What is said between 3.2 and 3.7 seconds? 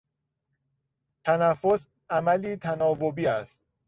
است.